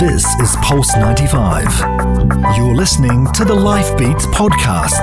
[0.00, 1.66] This is Pulse 95.
[2.56, 4.98] You're listening to the Life Beats podcast.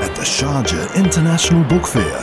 [0.00, 2.18] At the Sharjah International Book Fair,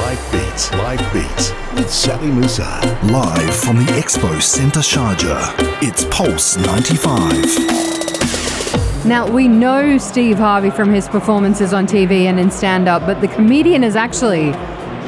[0.00, 2.80] Life Beats, Life Beats with Sally Musa.
[3.06, 5.52] Live from the Expo Centre Sharjah.
[5.82, 9.04] It's Pulse 95.
[9.04, 13.20] Now, we know Steve Harvey from his performances on TV and in stand up, but
[13.20, 14.52] the comedian is actually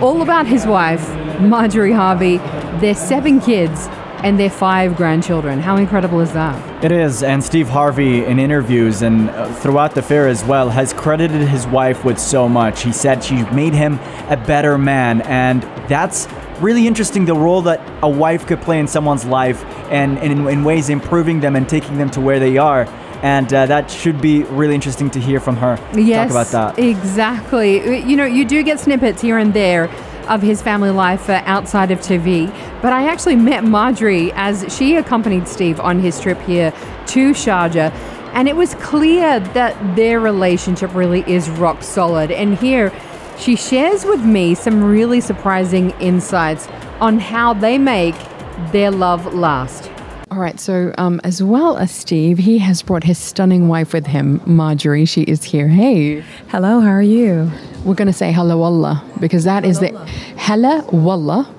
[0.00, 1.08] all about his wife,
[1.38, 2.38] Marjorie Harvey,
[2.80, 3.88] their seven kids,
[4.24, 5.60] and their five grandchildren.
[5.60, 6.82] How incredible is that?
[6.82, 10.94] It is, and Steve Harvey, in interviews and uh, throughout the fair as well, has
[10.94, 12.82] credited his wife with so much.
[12.82, 14.00] He said she made him
[14.30, 16.26] a better man, and that's
[16.60, 20.48] really interesting the role that a wife could play in someone's life and, and in,
[20.48, 22.86] in ways improving them and taking them to where they are
[23.22, 25.78] and uh, that should be really interesting to hear from her.
[25.94, 26.78] Yes, Talk about that.
[26.78, 28.00] Exactly.
[28.00, 29.88] You know, you do get snippets here and there
[30.26, 32.48] of his family life outside of TV.
[32.82, 36.72] But I actually met Marjorie as she accompanied Steve on his trip here
[37.08, 37.92] to Sharjah.
[38.34, 42.30] And it was clear that their relationship really is rock solid.
[42.30, 42.92] And here
[43.38, 46.68] she shares with me some really surprising insights
[47.00, 48.14] on how they make
[48.72, 49.90] their love last.
[50.30, 54.06] All right, so um, as well as Steve, he has brought his stunning wife with
[54.06, 55.04] him, Marjorie.
[55.04, 55.68] She is here.
[55.68, 56.24] Hey.
[56.48, 57.50] Hello, how are you?
[57.84, 59.90] We're going to say hello wallah because that is the
[60.36, 61.52] hello wallah.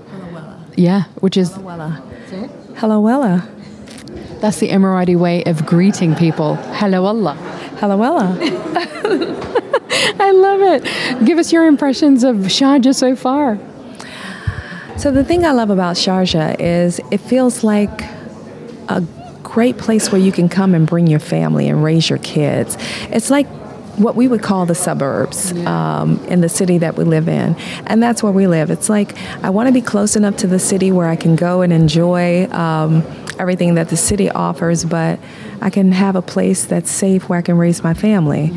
[0.78, 1.54] Yeah, which is
[2.78, 3.48] Hello, Wella.
[4.42, 6.56] that's the Emirati way of greeting people.
[6.56, 7.36] Hello Allah.
[7.80, 8.36] Hello, Wella.
[10.20, 11.26] I love it.
[11.26, 13.58] Give us your impressions of Sharjah so far.
[14.98, 18.02] So, the thing I love about Sharjah is it feels like
[18.90, 19.02] a
[19.44, 22.78] great place where you can come and bring your family and raise your kids.
[23.10, 23.48] It's like
[23.98, 27.56] what we would call the suburbs um, in the city that we live in.
[27.88, 28.70] And that's where we live.
[28.70, 31.62] It's like I want to be close enough to the city where I can go
[31.62, 33.04] and enjoy um,
[33.40, 35.20] everything that the city offers, but
[35.62, 38.52] I can have a place that's safe where I can raise my family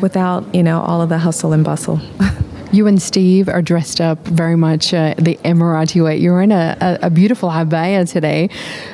[0.00, 2.00] without, you know, all of the hustle and bustle.
[2.74, 6.16] You and Steve are dressed up very much uh, the Emirati way.
[6.16, 8.50] You're in a, a, a beautiful abaya today.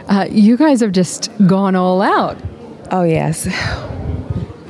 [0.06, 2.36] Uh, you guys have just gone all out.
[2.90, 3.48] Oh, yes.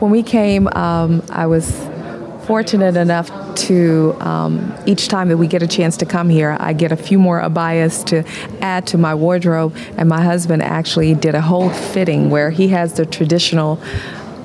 [0.01, 1.71] When we came, um, I was
[2.47, 3.31] fortunate enough
[3.67, 6.97] to um, each time that we get a chance to come here, I get a
[6.97, 8.25] few more abayas to
[8.63, 9.77] add to my wardrobe.
[9.99, 13.77] And my husband actually did a whole fitting where he has the traditional,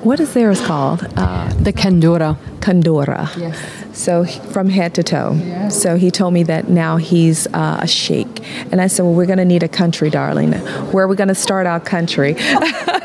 [0.02, 1.06] what is theirs called?
[1.16, 2.36] Uh, The Kandura.
[2.60, 3.34] Kandura.
[3.38, 3.58] Yes.
[3.96, 5.68] So from head to toe.
[5.70, 9.24] So he told me that now he's uh, a sheikh, and I said, "Well, we're
[9.24, 10.52] going to need a country, darling.
[10.92, 12.36] Where are we going to start our country?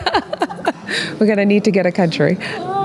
[1.20, 2.38] we're going to need to get a country."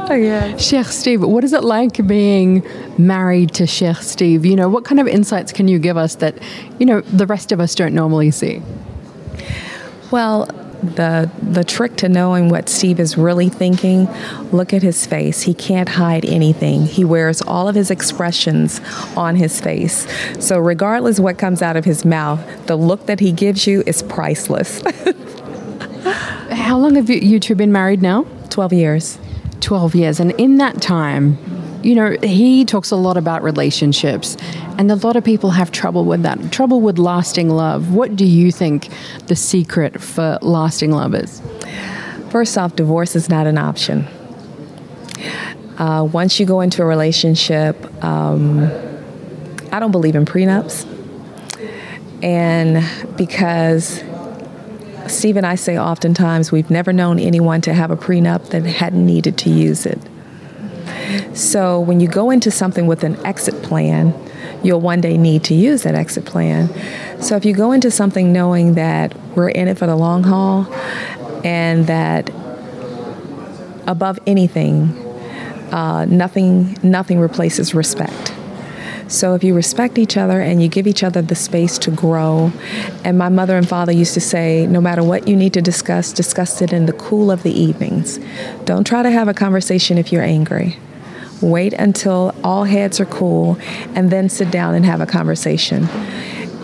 [0.08, 0.56] Oh yeah.
[0.56, 2.64] Sheikh Steve, what is it like being
[2.96, 4.46] married to Sheikh Steve?
[4.46, 6.38] You know, what kind of insights can you give us that,
[6.78, 8.62] you know, the rest of us don't normally see?
[10.12, 10.46] Well,
[10.82, 14.08] the the trick to knowing what Steve is really thinking,
[14.52, 15.42] look at his face.
[15.42, 16.86] He can't hide anything.
[16.86, 18.80] He wears all of his expressions
[19.16, 20.06] on his face.
[20.38, 24.02] So regardless what comes out of his mouth, the look that he gives you is
[24.04, 24.82] priceless.
[26.66, 28.24] How long have you, you two been married now?
[28.50, 29.18] 12 years.
[29.60, 30.18] 12 years.
[30.18, 31.38] And in that time,
[31.84, 34.36] you know, he talks a lot about relationships,
[34.76, 37.94] and a lot of people have trouble with that, trouble with lasting love.
[37.94, 38.88] What do you think
[39.28, 41.40] the secret for lasting love is?
[42.30, 44.04] First off, divorce is not an option.
[45.78, 48.64] Uh, once you go into a relationship, um,
[49.70, 50.84] I don't believe in prenups.
[52.24, 52.84] And
[53.16, 54.02] because
[55.08, 59.04] Steve and I say oftentimes we've never known anyone to have a prenup that hadn't
[59.04, 59.98] needed to use it.
[61.34, 64.14] So when you go into something with an exit plan,
[64.62, 66.68] you'll one day need to use that exit plan.
[67.22, 70.72] So if you go into something knowing that we're in it for the long haul
[71.44, 72.30] and that
[73.86, 74.88] above anything,
[75.72, 78.35] uh, nothing nothing replaces respect.
[79.08, 82.52] So if you respect each other and you give each other the space to grow,
[83.04, 86.12] and my mother and father used to say, no matter what you need to discuss,
[86.12, 88.18] discuss it in the cool of the evenings.
[88.64, 90.76] Don't try to have a conversation if you're angry.
[91.40, 93.58] Wait until all heads are cool
[93.94, 95.86] and then sit down and have a conversation.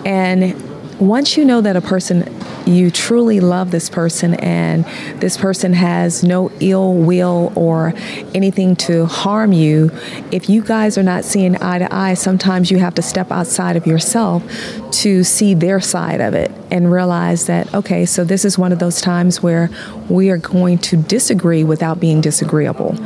[0.04, 0.71] And
[1.02, 2.32] once you know that a person
[2.64, 4.84] you truly love this person and
[5.20, 7.92] this person has no ill will or
[8.34, 9.90] anything to harm you,
[10.30, 13.76] if you guys are not seeing eye to eye, sometimes you have to step outside
[13.76, 14.44] of yourself
[14.92, 18.78] to see their side of it and realize that, okay, so this is one of
[18.78, 19.68] those times where
[20.08, 22.96] we are going to disagree without being disagreeable.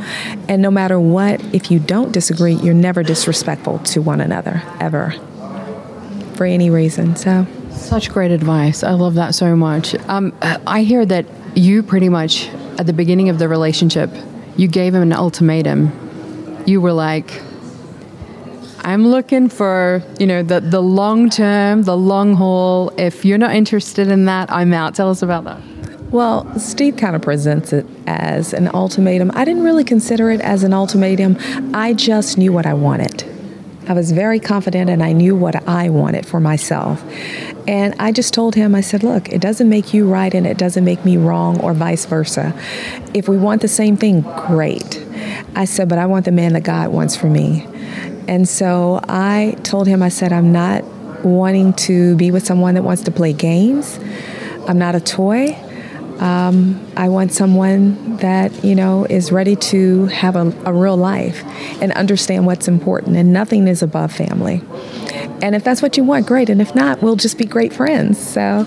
[0.47, 5.15] And no matter what, if you don't disagree, you're never disrespectful to one another, ever,
[6.35, 7.15] for any reason.
[7.15, 7.47] So.
[7.77, 8.83] Such great advice.
[8.83, 9.95] I love that so much.
[10.09, 11.25] Um, I hear that
[11.55, 14.11] you pretty much, at the beginning of the relationship,
[14.57, 16.63] you gave him an ultimatum.
[16.65, 17.41] You were like,
[18.79, 22.91] I'm looking for, you know, the, the long term, the long haul.
[22.97, 24.93] If you're not interested in that, I'm out.
[24.95, 25.61] Tell us about that.
[26.11, 29.31] Well, Steve kind of presents it as an ultimatum.
[29.33, 31.37] I didn't really consider it as an ultimatum.
[31.73, 33.23] I just knew what I wanted.
[33.87, 37.03] I was very confident and I knew what I wanted for myself.
[37.67, 40.57] And I just told him, I said, look, it doesn't make you right and it
[40.57, 42.53] doesn't make me wrong or vice versa.
[43.13, 45.03] If we want the same thing, great.
[45.55, 47.65] I said, but I want the man that God wants for me.
[48.27, 50.83] And so I told him, I said, I'm not
[51.23, 53.99] wanting to be with someone that wants to play games.
[54.67, 55.57] I'm not a toy.
[56.19, 61.43] Um, I want someone that, you know, is ready to have a, a real life
[61.81, 64.61] and understand what's important, and nothing is above family.
[65.41, 66.49] And if that's what you want, great.
[66.49, 68.17] And if not, we'll just be great friends.
[68.17, 68.63] So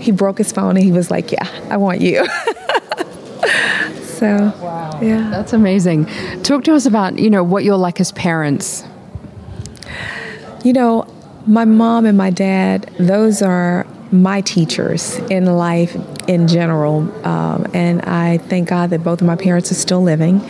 [0.00, 2.24] he broke his phone and he was like, Yeah, I want you.
[4.02, 5.00] so, wow.
[5.02, 5.30] yeah.
[5.30, 6.06] That's amazing.
[6.42, 8.84] Talk to us about, you know, what you're like as parents.
[10.62, 11.06] You know,
[11.46, 17.02] my mom and my dad, those are my teachers in life in general.
[17.26, 20.40] Um, and I thank God that both of my parents are still living.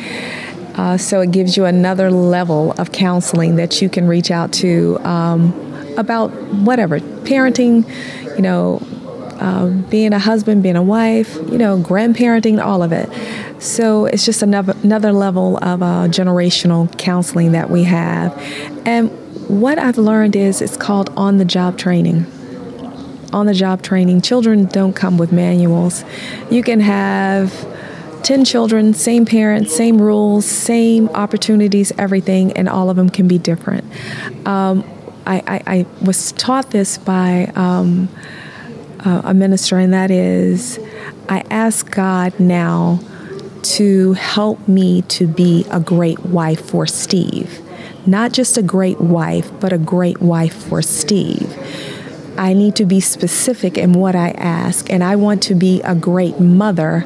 [0.74, 4.98] Uh, so it gives you another level of counseling that you can reach out to
[5.00, 5.52] um,
[5.96, 7.88] about whatever parenting,
[8.36, 8.82] you know,
[9.40, 13.08] uh, being a husband, being a wife, you know, grandparenting, all of it.
[13.62, 18.36] So it's just another another level of uh, generational counseling that we have.
[18.84, 19.10] And
[19.48, 22.26] what I've learned is it's called on the job training
[23.34, 24.22] on the job training.
[24.22, 26.04] Children don't come with manuals.
[26.50, 27.52] You can have
[28.22, 33.36] 10 children, same parents, same rules, same opportunities, everything, and all of them can be
[33.36, 33.84] different.
[34.46, 34.88] Um,
[35.26, 38.08] I, I, I, was taught this by um,
[39.00, 40.78] uh, a minister, and that is
[41.28, 43.00] I ask God now
[43.62, 47.60] to help me to be a great wife for Steve.
[48.06, 51.56] Not just a great wife, but a great wife for Steve
[52.36, 55.94] I need to be specific in what I ask, and I want to be a
[55.94, 57.04] great mother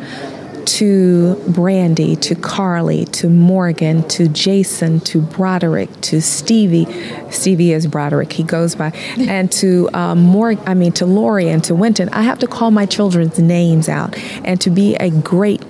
[0.69, 6.87] to Brandi, to Karli, to Morgan, to Jason, to Broderick, to Stevie.
[7.31, 11.65] Stevie is Broderick, he goes by, and to um, Morgan, I mean to Lori and
[11.65, 12.11] to Wynton.
[12.11, 15.63] I have to call my children's names out and to be a great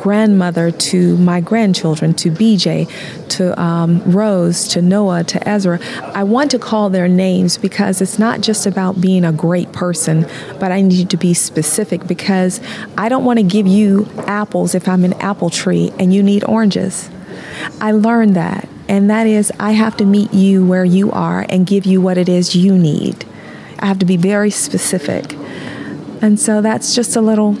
[0.00, 2.88] grandmother to my grandchildren, to BJ,
[3.28, 5.78] to um, Rose, to Noah, to Ezra.
[6.14, 10.26] I want to call their names because it's not just about being a great person,
[10.58, 12.62] but I need to be specific because
[12.96, 16.44] I don't want to give you apples if I'm an apple tree and you need
[16.44, 17.10] oranges.
[17.78, 21.66] I learned that, and that is I have to meet you where you are and
[21.66, 23.26] give you what it is you need.
[23.78, 25.34] I have to be very specific.
[26.22, 27.54] And so that's just a little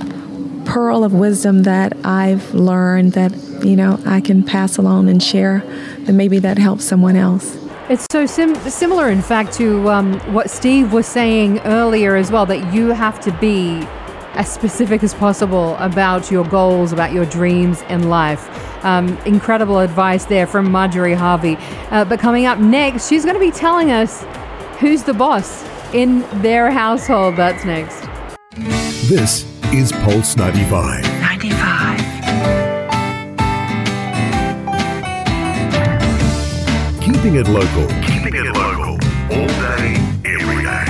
[0.70, 3.32] pearl of wisdom that I've learned that,
[3.64, 5.64] you know, I can pass along and share,
[6.02, 7.58] then maybe that helps someone else.
[7.88, 12.46] It's so sim- similar, in fact, to um, what Steve was saying earlier as well,
[12.46, 13.84] that you have to be
[14.34, 18.48] as specific as possible about your goals, about your dreams in life.
[18.84, 21.56] Um, incredible advice there from Marjorie Harvey.
[21.90, 24.24] Uh, but coming up next, she's going to be telling us
[24.78, 27.34] who's the boss in their household.
[27.34, 28.06] That's next.
[29.08, 31.02] This is Pulse 95.
[31.20, 32.00] 95.
[37.00, 37.86] Keeping it local.
[38.02, 38.98] Keeping it local.
[39.30, 40.84] All day, every day.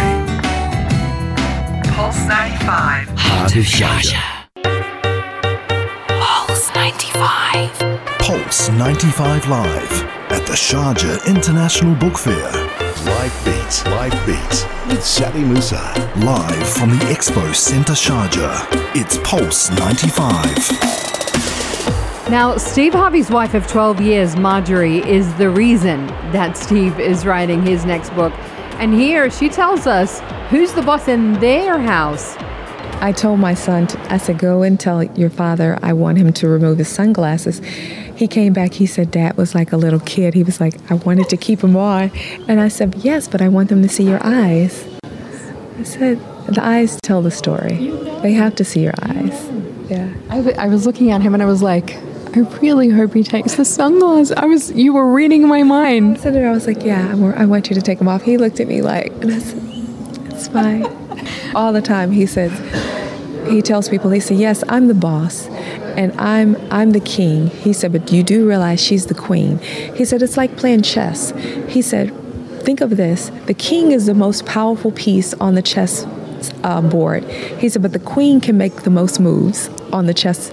[1.92, 3.08] Pulse 95.
[3.18, 4.48] Heart of Sharjah.
[6.20, 7.70] Pulse 95.
[8.18, 12.79] Pulse 95 Live at the Sharjah International Book Fair.
[12.90, 15.94] Life Beats, Life Beats with Sally Musa.
[16.16, 18.66] Live from the Expo Centre Sharjah.
[18.96, 20.68] It's Pulse 95.
[22.28, 27.62] Now, Steve Harvey's wife of 12 years, Marjorie, is the reason that Steve is writing
[27.62, 28.32] his next book.
[28.80, 30.18] And here she tells us
[30.48, 32.36] who's the boss in their house.
[33.02, 36.48] I told my son, I said, go and tell your father I want him to
[36.48, 37.62] remove his sunglasses.
[38.20, 40.34] He came back, he said, Dad was like a little kid.
[40.34, 42.10] He was like, I wanted to keep them on.
[42.48, 44.86] And I said, Yes, but I want them to see your eyes.
[45.78, 47.88] I said, The eyes tell the story.
[48.20, 49.48] They have to see your eyes.
[49.88, 50.12] Yeah.
[50.28, 51.94] I, w- I was looking at him and I was like,
[52.36, 54.32] I really hope he takes the sunglasses.
[54.32, 56.18] I was, you were reading my mind.
[56.18, 58.08] I said it, I was like, Yeah, I wa- I want you to take them
[58.08, 58.20] off.
[58.20, 59.62] He looked at me like, and I said,
[60.34, 60.84] It's fine.
[61.54, 62.52] All the time he says,
[63.50, 65.48] he tells people, he says, Yes, I'm the boss
[66.00, 67.48] and I'm I'm the king.
[67.48, 69.58] He said, but you do realize she's the queen.
[69.58, 71.32] He said, it's like playing chess.
[71.68, 72.16] He said,
[72.62, 76.06] think of this the king is the most powerful piece on the chess
[76.64, 77.24] uh, board.
[77.24, 80.50] He said, but the queen can make the most moves on the chess.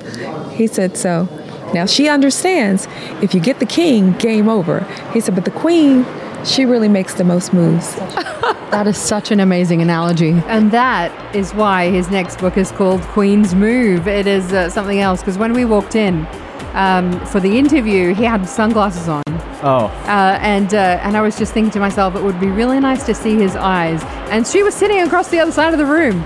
[0.51, 1.29] He said, so
[1.73, 2.85] now she understands
[3.21, 4.81] if you get the king, game over.
[5.13, 6.05] He said, but the queen,
[6.43, 7.95] she really makes the most moves.
[8.71, 10.31] That is such an amazing analogy.
[10.47, 14.07] And that is why his next book is called Queen's Move.
[14.09, 16.27] It is uh, something else because when we walked in
[16.73, 19.23] um, for the interview, he had sunglasses on.
[19.63, 22.79] Oh, Uh, and uh, and I was just thinking to myself, it would be really
[22.79, 24.03] nice to see his eyes.
[24.29, 26.21] And she was sitting across the other side of the room.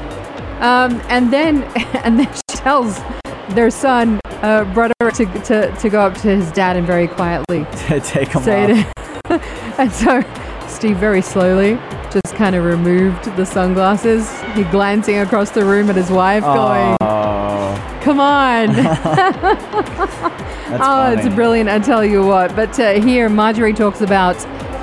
[0.61, 1.63] Um, and then
[2.03, 2.99] and then she tells
[3.49, 7.65] their son, uh, Broderick, to, to, to go up to his dad and very quietly
[7.87, 8.83] take him say
[9.29, 9.77] off.
[9.79, 10.23] And so
[10.67, 11.79] Steve very slowly
[12.11, 14.29] just kind of removed the sunglasses.
[14.53, 21.33] He glancing across the room at his wife, going, Oh, "Come on." that's Oh, it's
[21.35, 22.55] brilliant, I tell you what.
[22.55, 24.35] But uh, here, Marjorie talks about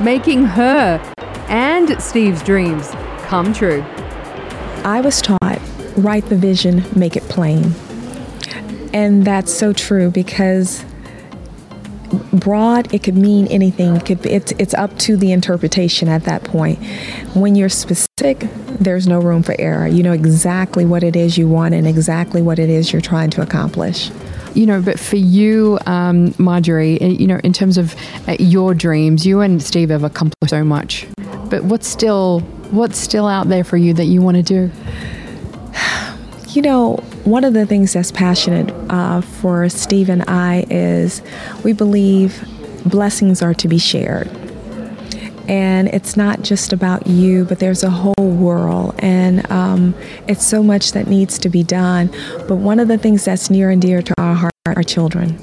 [0.02, 1.00] making her
[1.48, 2.90] and Steve's dreams
[3.22, 3.82] come true.
[4.84, 5.38] I was taught
[5.98, 7.72] write the vision, make it plain.
[8.92, 10.84] And that's so true because
[12.32, 16.42] broad it could mean anything it could, it's, it's up to the interpretation at that
[16.44, 16.78] point
[17.34, 18.48] when you're specific
[18.80, 22.42] there's no room for error you know exactly what it is you want and exactly
[22.42, 24.10] what it is you're trying to accomplish
[24.54, 27.94] You know, but for you, um, Marjorie, uh, you know, in terms of
[28.26, 31.06] uh, your dreams, you and Steve have accomplished so much.
[31.48, 34.70] But what's still what's still out there for you that you want to do?
[36.58, 41.22] You know, one of the things that's passionate uh, for Steve and I is
[41.62, 42.44] we believe
[42.84, 44.26] blessings are to be shared.
[45.46, 49.94] And it's not just about you, but there's a whole world, and um,
[50.26, 52.08] it's so much that needs to be done.
[52.48, 55.38] But one of the things that's near and dear to our heart are children.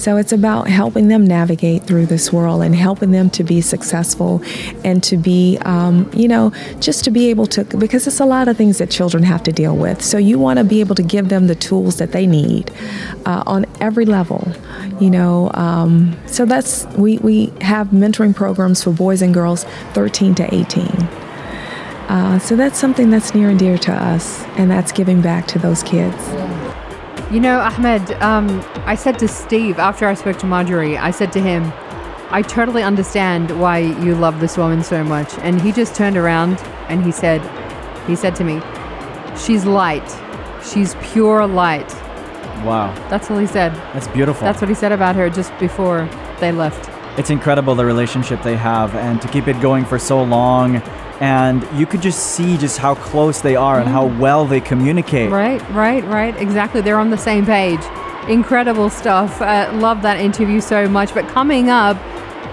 [0.00, 4.42] So it's about helping them navigate through this world and helping them to be successful
[4.82, 8.48] and to be, um, you know, just to be able to, because it's a lot
[8.48, 10.00] of things that children have to deal with.
[10.00, 12.72] So you want to be able to give them the tools that they need
[13.26, 14.50] uh, on every level,
[14.98, 15.50] you know.
[15.52, 20.86] Um, so that's, we, we have mentoring programs for boys and girls 13 to 18.
[22.08, 25.58] Uh, so that's something that's near and dear to us, and that's giving back to
[25.58, 26.16] those kids.
[27.30, 31.32] You know, Ahmed, um, I said to Steve after I spoke to Marjorie, I said
[31.34, 31.72] to him,
[32.32, 35.32] I totally understand why you love this woman so much.
[35.38, 36.58] And he just turned around
[36.88, 37.40] and he said,
[38.08, 38.60] he said to me,
[39.38, 40.08] she's light.
[40.64, 41.88] She's pure light.
[42.64, 43.72] Wow, That's all he said.
[43.94, 44.42] that's beautiful.
[44.44, 46.08] That's what he said about her just before
[46.40, 46.90] they left.
[47.18, 50.76] it's incredible the relationship they have and to keep it going for so long
[51.20, 55.30] and you could just see just how close they are and how well they communicate
[55.30, 56.34] Right, right, right.
[56.40, 56.80] Exactly.
[56.80, 57.80] They're on the same page.
[58.28, 59.40] Incredible stuff.
[59.40, 61.14] Uh, love that interview so much.
[61.14, 61.96] But coming up,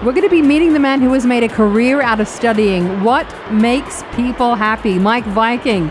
[0.04, 3.02] we're going to be meeting the man who has made a career out of studying
[3.02, 4.94] what makes people happy.
[4.94, 5.90] Meik Wiking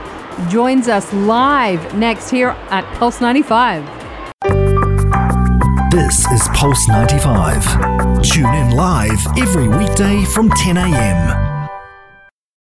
[0.50, 3.84] joins us live next here at Pulse 95.
[5.92, 8.22] This is Pulse 95.
[8.24, 11.47] Tune in live every weekday from 10 a.m.